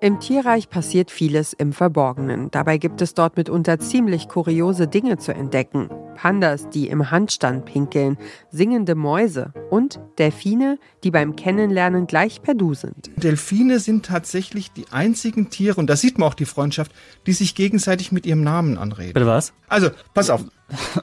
Im 0.00 0.20
Tierreich 0.20 0.70
passiert 0.70 1.10
vieles 1.10 1.52
im 1.52 1.72
Verborgenen. 1.72 2.50
Dabei 2.52 2.78
gibt 2.78 3.02
es 3.02 3.14
dort 3.14 3.36
mitunter 3.36 3.80
ziemlich 3.80 4.28
kuriose 4.28 4.86
Dinge 4.86 5.18
zu 5.18 5.34
entdecken. 5.34 5.88
Pandas, 6.18 6.68
die 6.68 6.88
im 6.88 7.12
Handstand 7.12 7.64
pinkeln, 7.64 8.18
singende 8.50 8.96
Mäuse 8.96 9.52
und 9.70 10.00
Delfine, 10.18 10.80
die 11.04 11.12
beim 11.12 11.36
Kennenlernen 11.36 12.08
gleich 12.08 12.42
per 12.42 12.54
Du 12.54 12.74
sind. 12.74 13.08
Delfine 13.14 13.78
sind 13.78 14.06
tatsächlich 14.06 14.72
die 14.72 14.86
einzigen 14.90 15.48
Tiere, 15.48 15.78
und 15.78 15.88
da 15.88 15.94
sieht 15.94 16.18
man 16.18 16.28
auch 16.28 16.34
die 16.34 16.44
Freundschaft, 16.44 16.90
die 17.26 17.32
sich 17.32 17.54
gegenseitig 17.54 18.10
mit 18.10 18.26
ihrem 18.26 18.42
Namen 18.42 18.78
anreden. 18.78 19.12
Bitte 19.12 19.28
was? 19.28 19.52
Also, 19.68 19.90
pass 20.12 20.28
auf. 20.28 20.42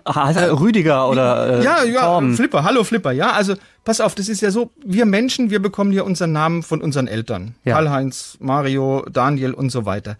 Ah, 0.03 0.29
Rüdiger 0.29 1.09
oder 1.09 1.59
äh, 1.59 1.63
Ja, 1.63 1.83
ja, 1.83 2.01
Torben. 2.01 2.35
Flipper, 2.35 2.63
hallo 2.63 2.83
Flipper, 2.83 3.11
ja, 3.11 3.31
also 3.31 3.55
pass 3.83 3.99
auf, 3.99 4.13
das 4.13 4.29
ist 4.29 4.41
ja 4.41 4.51
so, 4.51 4.69
wir 4.85 5.05
Menschen, 5.05 5.49
wir 5.49 5.59
bekommen 5.59 5.91
ja 5.91 6.03
unseren 6.03 6.33
Namen 6.33 6.61
von 6.61 6.81
unseren 6.81 7.07
Eltern. 7.07 7.55
Ja. 7.63 7.73
Karl-Heinz, 7.73 8.37
Mario, 8.39 9.03
Daniel 9.11 9.55
und 9.55 9.71
so 9.71 9.85
weiter. 9.85 10.17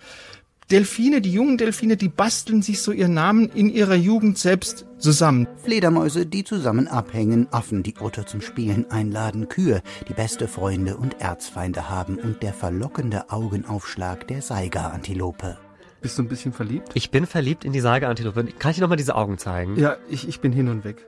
Delfine, 0.72 1.22
die 1.22 1.32
jungen 1.32 1.60
Delfine, 1.60 1.96
die 1.96 2.10
basteln 2.10 2.64
sich 2.64 2.82
so 2.82 2.92
ihren 2.92 3.14
Namen 3.14 3.50
in 3.50 3.70
ihrer 3.70 3.94
Jugend 3.94 4.40
selbst 4.40 4.88
zusammen. 4.98 5.48
Fledermäuse, 5.64 6.26
die 6.26 6.44
zusammen 6.44 6.88
abhängen, 6.88 7.48
Affen, 7.52 7.84
die 7.84 7.94
Otter 8.00 8.26
zum 8.26 8.42
Spielen 8.42 8.90
einladen, 8.90 9.48
Kühe, 9.48 9.84
die 10.10 10.14
beste 10.14 10.48
Freunde 10.48 10.98
und 10.98 11.22
Erzfeinde 11.22 11.88
haben 11.90 12.18
und 12.18 12.42
der 12.42 12.52
verlockende 12.52 13.30
Augenaufschlag 13.30 14.28
der 14.28 14.42
Saiga-Antilope. 14.42 15.60
Bist 16.02 16.18
du 16.18 16.24
ein 16.24 16.30
bisschen 16.30 16.52
verliebt? 16.52 16.90
Ich 16.96 17.12
bin 17.12 17.28
verliebt 17.28 17.64
in 17.64 17.72
die 17.72 17.80
Saiga-Antilope. 17.80 18.46
Kann 18.58 18.72
ich 18.72 18.78
dir 18.78 18.82
nochmal 18.82 18.98
diese 18.98 19.16
Augen 19.16 19.38
zeigen? 19.38 19.78
Ja, 19.78 19.98
ich, 20.10 20.28
ich 20.28 20.40
bin 20.40 20.52
hin 20.52 20.70
und 20.70 20.84
weg. 20.84 21.06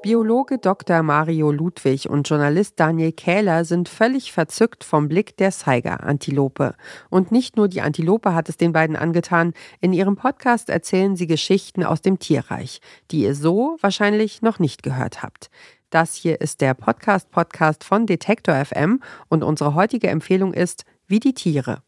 Biologe 0.00 0.58
Dr. 0.58 1.02
Mario 1.02 1.50
Ludwig 1.50 2.08
und 2.08 2.28
Journalist 2.28 2.78
Daniel 2.78 3.10
Kähler 3.10 3.64
sind 3.64 3.88
völlig 3.88 4.30
verzückt 4.30 4.84
vom 4.84 5.08
Blick 5.08 5.36
der 5.36 5.50
Saiga-Antilope. 5.50 6.76
Und 7.10 7.32
nicht 7.32 7.56
nur 7.56 7.66
die 7.66 7.80
Antilope 7.80 8.32
hat 8.32 8.48
es 8.48 8.56
den 8.56 8.72
beiden 8.72 8.94
angetan. 8.94 9.54
In 9.80 9.92
ihrem 9.92 10.14
Podcast 10.14 10.70
erzählen 10.70 11.16
sie 11.16 11.26
Geschichten 11.26 11.82
aus 11.82 12.00
dem 12.00 12.20
Tierreich, 12.20 12.80
die 13.10 13.22
ihr 13.22 13.34
so 13.34 13.76
wahrscheinlich 13.80 14.40
noch 14.40 14.60
nicht 14.60 14.84
gehört 14.84 15.24
habt. 15.24 15.50
Das 15.90 16.14
hier 16.14 16.40
ist 16.40 16.60
der 16.60 16.74
Podcast-Podcast 16.74 17.82
von 17.82 18.06
Detektor 18.06 18.54
FM 18.64 19.02
und 19.28 19.42
unsere 19.42 19.74
heutige 19.74 20.08
Empfehlung 20.08 20.54
ist 20.54 20.84
Wie 21.08 21.18
die 21.18 21.34
Tiere. 21.34 21.82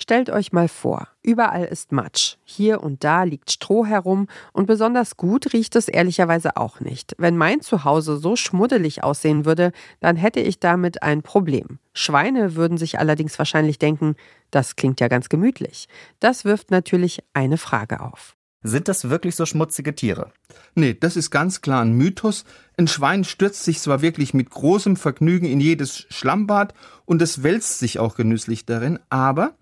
Stellt 0.00 0.30
euch 0.30 0.52
mal 0.52 0.68
vor, 0.68 1.08
überall 1.24 1.64
ist 1.64 1.90
Matsch, 1.90 2.36
hier 2.44 2.84
und 2.84 3.02
da 3.02 3.24
liegt 3.24 3.50
Stroh 3.50 3.84
herum 3.84 4.28
und 4.52 4.66
besonders 4.66 5.16
gut 5.16 5.52
riecht 5.52 5.74
es 5.74 5.88
ehrlicherweise 5.88 6.56
auch 6.56 6.78
nicht. 6.78 7.16
Wenn 7.18 7.36
mein 7.36 7.62
Zuhause 7.62 8.16
so 8.16 8.36
schmuddelig 8.36 9.02
aussehen 9.02 9.44
würde, 9.44 9.72
dann 9.98 10.14
hätte 10.14 10.38
ich 10.38 10.60
damit 10.60 11.02
ein 11.02 11.22
Problem. 11.22 11.80
Schweine 11.94 12.54
würden 12.54 12.78
sich 12.78 13.00
allerdings 13.00 13.36
wahrscheinlich 13.40 13.80
denken, 13.80 14.14
das 14.52 14.76
klingt 14.76 15.00
ja 15.00 15.08
ganz 15.08 15.28
gemütlich. 15.28 15.88
Das 16.20 16.44
wirft 16.44 16.70
natürlich 16.70 17.24
eine 17.32 17.58
Frage 17.58 18.00
auf. 18.00 18.36
Sind 18.62 18.86
das 18.86 19.10
wirklich 19.10 19.34
so 19.34 19.46
schmutzige 19.46 19.96
Tiere? 19.96 20.32
Nee, 20.76 20.94
das 20.94 21.16
ist 21.16 21.30
ganz 21.30 21.60
klar 21.60 21.82
ein 21.82 21.92
Mythos. 21.92 22.44
Ein 22.76 22.86
Schwein 22.86 23.24
stürzt 23.24 23.64
sich 23.64 23.80
zwar 23.80 24.00
wirklich 24.00 24.32
mit 24.32 24.50
großem 24.50 24.96
Vergnügen 24.96 25.46
in 25.46 25.60
jedes 25.60 26.06
Schlammbad 26.08 26.72
und 27.04 27.20
es 27.20 27.42
wälzt 27.42 27.80
sich 27.80 27.98
auch 27.98 28.14
genüsslich 28.14 28.64
darin, 28.64 29.00
aber 29.10 29.54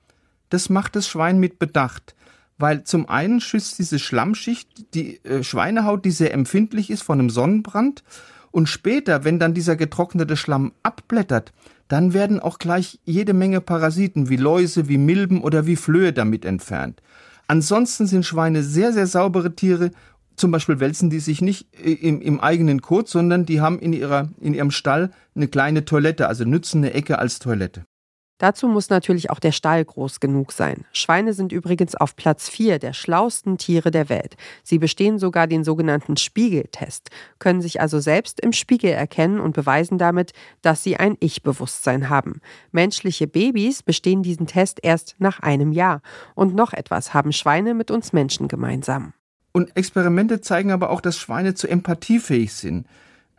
das 0.48 0.68
macht 0.68 0.96
das 0.96 1.08
Schwein 1.08 1.38
mit 1.38 1.58
Bedacht. 1.58 2.14
Weil 2.58 2.84
zum 2.84 3.08
einen 3.08 3.40
schützt 3.40 3.78
diese 3.78 3.98
Schlammschicht 3.98 4.94
die 4.94 5.22
äh, 5.24 5.42
Schweinehaut, 5.42 6.04
die 6.04 6.10
sehr 6.10 6.32
empfindlich 6.32 6.90
ist, 6.90 7.02
vor 7.02 7.14
einem 7.14 7.30
Sonnenbrand. 7.30 8.02
Und 8.50 8.68
später, 8.68 9.24
wenn 9.24 9.38
dann 9.38 9.52
dieser 9.52 9.76
getrocknete 9.76 10.36
Schlamm 10.36 10.72
abblättert, 10.82 11.52
dann 11.88 12.14
werden 12.14 12.40
auch 12.40 12.58
gleich 12.58 12.98
jede 13.04 13.34
Menge 13.34 13.60
Parasiten 13.60 14.28
wie 14.30 14.36
Läuse, 14.36 14.88
wie 14.88 14.98
Milben 14.98 15.42
oder 15.42 15.66
wie 15.66 15.76
Flöhe 15.76 16.12
damit 16.12 16.44
entfernt. 16.44 17.02
Ansonsten 17.46 18.06
sind 18.06 18.24
Schweine 18.24 18.62
sehr, 18.62 18.92
sehr 18.92 19.06
saubere 19.06 19.54
Tiere. 19.54 19.90
Zum 20.36 20.50
Beispiel 20.50 20.80
wälzen 20.80 21.10
die 21.10 21.20
sich 21.20 21.42
nicht 21.42 21.68
äh, 21.78 21.92
im, 21.92 22.22
im 22.22 22.40
eigenen 22.40 22.80
Kot, 22.80 23.08
sondern 23.08 23.44
die 23.44 23.60
haben 23.60 23.78
in, 23.78 23.92
ihrer, 23.92 24.30
in 24.40 24.54
ihrem 24.54 24.70
Stall 24.70 25.10
eine 25.34 25.48
kleine 25.48 25.84
Toilette, 25.84 26.26
also 26.26 26.44
nützen 26.44 26.78
eine 26.78 26.94
Ecke 26.94 27.18
als 27.18 27.38
Toilette. 27.38 27.84
Dazu 28.38 28.68
muss 28.68 28.90
natürlich 28.90 29.30
auch 29.30 29.38
der 29.38 29.52
Stall 29.52 29.82
groß 29.82 30.20
genug 30.20 30.52
sein. 30.52 30.84
Schweine 30.92 31.32
sind 31.32 31.52
übrigens 31.52 31.94
auf 31.94 32.16
Platz 32.16 32.50
4 32.50 32.78
der 32.78 32.92
schlausten 32.92 33.56
Tiere 33.56 33.90
der 33.90 34.10
Welt. 34.10 34.36
Sie 34.62 34.78
bestehen 34.78 35.18
sogar 35.18 35.46
den 35.46 35.64
sogenannten 35.64 36.18
Spiegeltest, 36.18 37.08
können 37.38 37.62
sich 37.62 37.80
also 37.80 37.98
selbst 37.98 38.40
im 38.40 38.52
Spiegel 38.52 38.90
erkennen 38.90 39.40
und 39.40 39.54
beweisen 39.54 39.96
damit, 39.96 40.32
dass 40.60 40.82
sie 40.82 40.98
ein 40.98 41.16
Ich-Bewusstsein 41.20 42.10
haben. 42.10 42.40
Menschliche 42.72 43.26
Babys 43.26 43.82
bestehen 43.82 44.22
diesen 44.22 44.46
Test 44.46 44.80
erst 44.82 45.16
nach 45.18 45.40
einem 45.40 45.72
Jahr. 45.72 46.02
Und 46.34 46.54
noch 46.54 46.74
etwas 46.74 47.14
haben 47.14 47.32
Schweine 47.32 47.72
mit 47.72 47.90
uns 47.90 48.12
Menschen 48.12 48.48
gemeinsam. 48.48 49.14
Und 49.52 49.74
Experimente 49.74 50.42
zeigen 50.42 50.72
aber 50.72 50.90
auch, 50.90 51.00
dass 51.00 51.16
Schweine 51.16 51.54
zu 51.54 51.68
empathiefähig 51.68 52.52
sind. 52.52 52.86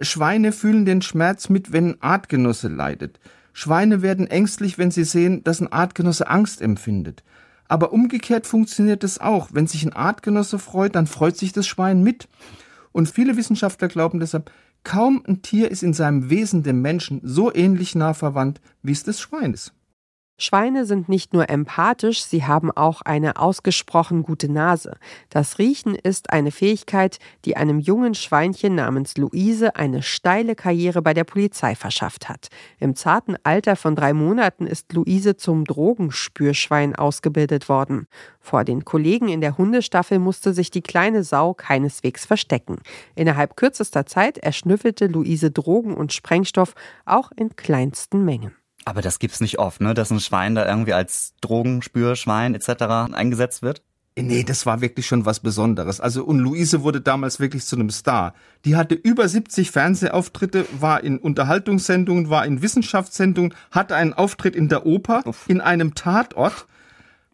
Schweine 0.02 0.52
fühlen 0.52 0.86
den 0.86 1.04
Schmerz 1.04 1.50
mit, 1.50 1.72
wenn 1.72 2.02
Artgenosse 2.02 2.68
leidet. 2.68 3.20
Schweine 3.60 4.04
werden 4.04 4.28
ängstlich, 4.28 4.78
wenn 4.78 4.92
sie 4.92 5.04
sehen, 5.04 5.44
dass 5.44 5.62
ein 5.62 5.72
Artgenosse 5.72 6.28
Angst 6.28 6.62
empfindet. 6.62 7.24
Aber 7.68 7.92
umgekehrt 7.92 8.46
funktioniert 8.46 9.04
es 9.04 9.20
auch. 9.20 9.50
Wenn 9.52 9.66
sich 9.66 9.84
ein 9.84 9.94
Artgenosse 9.94 10.60
freut, 10.60 10.94
dann 10.94 11.08
freut 11.08 11.38
sich 11.38 11.54
das 11.54 11.66
Schwein 11.66 12.04
mit. 12.04 12.28
Und 12.92 13.10
viele 13.10 13.36
Wissenschaftler 13.36 13.88
glauben 13.88 14.20
deshalb, 14.20 14.52
kaum 14.84 15.24
ein 15.28 15.42
Tier 15.42 15.72
ist 15.72 15.82
in 15.82 15.94
seinem 15.94 16.30
Wesen 16.30 16.62
dem 16.62 16.84
Menschen 16.84 17.20
so 17.24 17.52
ähnlich 17.52 17.96
nah 17.96 18.14
verwandt, 18.14 18.62
wie 18.84 18.92
es 18.92 19.02
des 19.02 19.20
Schweines. 19.20 19.74
Schweine 20.40 20.86
sind 20.86 21.10
nicht 21.10 21.34
nur 21.34 21.50
empathisch, 21.50 22.24
sie 22.24 22.46
haben 22.46 22.70
auch 22.70 23.02
eine 23.02 23.38
ausgesprochen 23.38 24.22
gute 24.22 24.52
Nase. 24.52 24.98
Das 25.30 25.58
Riechen 25.58 25.96
ist 25.96 26.32
eine 26.32 26.52
Fähigkeit, 26.52 27.18
die 27.44 27.58
einem 27.58 27.80
jungen 27.80 28.14
Schweinchen 28.14 28.76
namens 28.76 29.18
Luise 29.18 29.76
eine 29.76 30.04
steile 30.04 30.54
Karriere 30.54 31.02
bei 31.02 31.16
der 31.16 31.24
Polizei 31.24 31.74
verschafft 31.74 32.30
hat. 32.30 32.50
Im 32.80 32.96
zarten 32.96 33.36
Alter 33.42 33.76
von 33.76 33.96
drei 33.96 34.14
Monaten 34.14 34.68
ist 34.68 34.94
Luise 34.94 35.38
zum 35.38 35.66
Drogenspürschwein 35.66 36.96
ausgebildet 36.96 37.68
worden. 37.68 38.06
Vor 38.40 38.64
den 38.64 38.86
Kollegen 38.86 39.30
in 39.30 39.42
der 39.42 39.58
Hundestaffel 39.58 40.20
musste 40.20 40.54
sich 40.54 40.70
die 40.70 40.84
kleine 40.84 41.24
Sau 41.24 41.56
keineswegs 41.56 42.28
verstecken. 42.28 42.78
Innerhalb 43.16 43.58
kürzester 43.58 44.06
Zeit 44.06 44.38
erschnüffelte 44.38 45.08
Luise 45.08 45.50
Drogen 45.50 45.96
und 45.96 46.14
Sprengstoff 46.14 46.76
auch 47.06 47.32
in 47.36 47.56
kleinsten 47.56 48.24
Mengen. 48.24 48.54
Aber 48.88 49.02
das 49.02 49.20
gibt's 49.20 49.42
nicht 49.42 49.60
oft, 49.60 49.82
ne? 49.82 49.94
Dass 49.94 50.12
ein 50.12 50.22
Schwein 50.22 50.56
da 50.56 50.66
irgendwie 50.66 50.94
als 50.94 51.34
Drogenspürschwein 51.42 52.56
etc. 52.56 53.12
eingesetzt 53.12 53.62
wird? 53.62 53.82
Nee, 54.16 54.44
das 54.44 54.66
war 54.66 54.80
wirklich 54.80 55.06
schon 55.06 55.26
was 55.26 55.42
Besonderes. 55.42 56.00
Also, 56.00 56.24
und 56.24 56.40
Luise 56.40 56.84
wurde 56.84 57.02
damals 57.02 57.42
wirklich 57.42 57.66
zu 57.66 57.76
einem 57.76 57.90
Star. 57.90 58.34
Die 58.64 58.78
hatte 58.78 58.96
über 58.96 59.28
70 59.28 59.72
Fernsehauftritte, 59.72 60.66
war 60.80 61.04
in 61.04 61.18
Unterhaltungssendungen, 61.18 62.30
war 62.30 62.46
in 62.46 62.62
Wissenschaftssendungen, 62.62 63.54
hatte 63.72 63.94
einen 63.94 64.14
Auftritt 64.14 64.56
in 64.56 64.70
der 64.70 64.86
Oper, 64.86 65.22
in 65.50 65.60
einem 65.60 65.94
Tatort, 65.94 66.66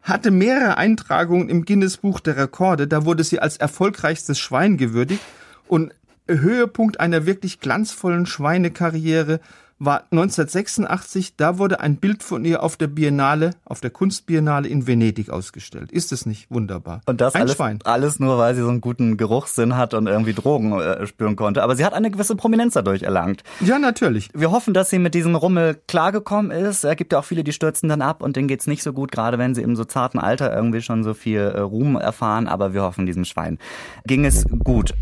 hatte 0.01 0.31
mehrere 0.31 0.77
Eintragungen 0.77 1.49
im 1.49 1.65
Guinness 1.65 1.97
Buch 1.97 2.19
der 2.19 2.35
Rekorde. 2.35 2.87
Da 2.87 3.05
wurde 3.05 3.23
sie 3.23 3.39
als 3.39 3.57
erfolgreichstes 3.57 4.39
Schwein 4.39 4.77
gewürdigt. 4.77 5.21
Und 5.67 5.93
Höhepunkt 6.27 6.99
einer 6.99 7.27
wirklich 7.27 7.59
glanzvollen 7.59 8.25
Schweinekarriere 8.25 9.39
war 9.79 10.03
1986, 10.11 11.35
da 11.35 11.57
wurde 11.57 11.79
ein 11.79 11.97
Bild 11.97 12.23
von 12.23 12.45
ihr 12.45 12.63
auf 12.63 12.77
der 12.77 12.87
Biennale, 12.87 13.51
auf 13.65 13.81
der 13.81 13.89
Kunstbiennale 13.89 14.67
in 14.67 14.87
Venedig 14.87 15.29
ausgestellt. 15.29 15.91
Ist 15.91 16.11
es 16.11 16.25
nicht 16.25 16.49
wunderbar? 16.49 17.01
Und 17.05 17.21
das 17.21 17.35
ein 17.35 17.43
alles, 17.43 17.55
Schwein. 17.55 17.79
alles 17.83 18.19
nur, 18.19 18.37
weil 18.37 18.55
sie 18.55 18.61
so 18.61 18.69
einen 18.69 18.81
guten 18.81 19.17
Geruchssinn 19.17 19.75
hat 19.75 19.93
und 19.93 20.07
irgendwie 20.07 20.33
Drogen 20.33 20.79
äh, 20.79 21.05
spüren 21.07 21.35
konnte. 21.35 21.63
Aber 21.63 21.75
sie 21.75 21.85
hat 21.85 21.93
eine 21.93 22.11
gewisse 22.11 22.35
Prominenz 22.35 22.73
dadurch 22.73 23.03
erlangt. 23.03 23.43
Ja, 23.59 23.79
natürlich. 23.79 24.29
Wir 24.33 24.51
hoffen, 24.51 24.73
dass 24.73 24.89
sie 24.89 24.99
mit 24.99 25.13
diesem 25.13 25.35
Rummel 25.35 25.75
klargekommen 25.87 26.51
ist. 26.51 26.83
Es 26.83 26.95
gibt 26.97 27.13
ja 27.13 27.19
auch 27.19 27.25
viele, 27.25 27.43
die 27.43 27.53
stürzen 27.53 27.89
dann 27.89 28.01
ab 28.01 28.21
und 28.21 28.35
denen 28.35 28.47
geht's 28.47 28.67
nicht 28.67 28.83
so 28.83 28.93
gut, 28.93 29.11
gerade 29.11 29.37
wenn 29.37 29.55
sie 29.55 29.61
im 29.61 29.75
so 29.75 29.85
zarten 29.85 30.19
Alter 30.19 30.53
irgendwie 30.55 30.81
schon 30.81 31.03
so 31.03 31.13
viel 31.13 31.39
äh, 31.39 31.59
Ruhm 31.59 31.95
erfahren. 31.95 32.47
Aber 32.47 32.73
wir 32.73 32.83
hoffen, 32.83 33.05
diesem 33.05 33.25
Schwein 33.25 33.57
ging 34.05 34.25
es 34.25 34.45
gut. 34.63 34.93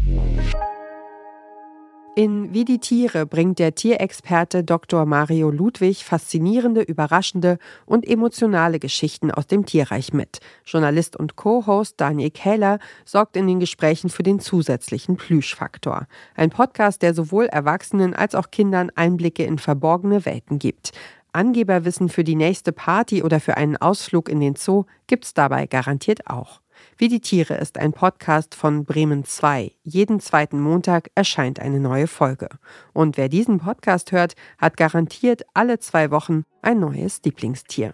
In 2.13 2.53
Wie 2.53 2.65
die 2.65 2.79
Tiere 2.79 3.25
bringt 3.25 3.57
der 3.57 3.73
Tierexperte 3.73 4.65
Dr. 4.65 5.05
Mario 5.05 5.49
Ludwig 5.49 6.03
faszinierende, 6.03 6.81
überraschende 6.81 7.57
und 7.85 8.05
emotionale 8.05 8.79
Geschichten 8.79 9.31
aus 9.31 9.47
dem 9.47 9.65
Tierreich 9.65 10.11
mit. 10.11 10.39
Journalist 10.65 11.15
und 11.15 11.37
Co-Host 11.37 12.01
Daniel 12.01 12.29
Kähler 12.29 12.79
sorgt 13.05 13.37
in 13.37 13.47
den 13.47 13.61
Gesprächen 13.61 14.09
für 14.09 14.23
den 14.23 14.41
zusätzlichen 14.41 15.15
Plüschfaktor. 15.15 16.05
Ein 16.35 16.49
Podcast, 16.49 17.01
der 17.01 17.13
sowohl 17.13 17.45
Erwachsenen 17.45 18.13
als 18.13 18.35
auch 18.35 18.51
Kindern 18.51 18.91
Einblicke 18.93 19.45
in 19.45 19.57
verborgene 19.57 20.25
Welten 20.25 20.59
gibt. 20.59 20.91
Angeberwissen 21.31 22.09
für 22.09 22.25
die 22.25 22.35
nächste 22.35 22.73
Party 22.73 23.23
oder 23.23 23.39
für 23.39 23.55
einen 23.55 23.77
Ausflug 23.77 24.27
in 24.27 24.41
den 24.41 24.55
Zoo 24.55 24.83
gibt's 25.07 25.33
dabei 25.33 25.65
garantiert 25.65 26.27
auch. 26.27 26.60
Wie 26.97 27.07
die 27.07 27.19
Tiere 27.19 27.55
ist 27.55 27.77
ein 27.77 27.93
Podcast 27.93 28.55
von 28.55 28.85
Bremen 28.85 29.23
2. 29.23 29.71
Jeden 29.83 30.19
zweiten 30.19 30.59
Montag 30.59 31.11
erscheint 31.15 31.59
eine 31.59 31.79
neue 31.79 32.07
Folge. 32.07 32.49
Und 32.93 33.17
wer 33.17 33.29
diesen 33.29 33.59
Podcast 33.59 34.11
hört, 34.11 34.35
hat 34.57 34.77
garantiert 34.77 35.43
alle 35.53 35.79
zwei 35.79 36.11
Wochen 36.11 36.43
ein 36.61 36.79
neues 36.79 37.21
Lieblingstier. 37.23 37.93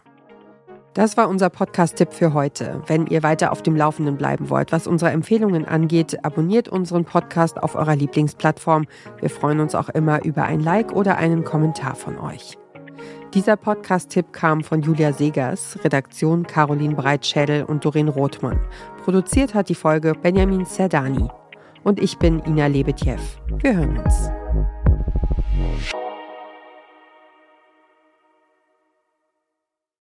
Das 0.94 1.16
war 1.16 1.30
unser 1.30 1.52
Podcast-Tipp 1.52 2.12
für 2.12 2.34
heute. 2.34 2.82
Wenn 2.88 3.06
ihr 3.06 3.22
weiter 3.22 3.52
auf 3.52 3.62
dem 3.62 3.76
Laufenden 3.76 4.18
bleiben 4.18 4.50
wollt, 4.50 4.72
was 4.72 4.88
unsere 4.88 5.12
Empfehlungen 5.12 5.66
angeht, 5.66 6.26
abonniert 6.26 6.70
unseren 6.70 7.06
Podcast 7.06 7.62
auf 7.62 7.76
eurer 7.76 7.96
Lieblingsplattform. 7.96 8.88
Wir 9.20 9.30
freuen 9.30 9.60
uns 9.60 9.76
auch 9.76 9.90
immer 9.90 10.26
über 10.26 10.44
ein 10.44 10.60
Like 10.60 10.92
oder 10.92 11.18
einen 11.18 11.44
Kommentar 11.44 11.94
von 11.94 12.18
euch. 12.18 12.58
Dieser 13.34 13.58
Podcast-Tipp 13.58 14.32
kam 14.32 14.64
von 14.64 14.82
Julia 14.82 15.12
Segers, 15.12 15.78
Redaktion 15.84 16.48
Caroline 16.48 16.96
Breitschädel 16.96 17.64
und 17.64 17.84
Doreen 17.84 18.08
Rothmann. 18.08 18.60
Produziert 19.04 19.54
hat 19.54 19.68
die 19.68 19.76
Folge 19.76 20.14
Benjamin 20.14 20.66
Serdani. 20.66 21.28
Und 21.84 22.02
ich 22.02 22.18
bin 22.18 22.42
Ina 22.46 22.68
Lebetjew. 22.68 23.20
Wir 23.62 23.76
hören 23.76 23.98
uns. 23.98 24.30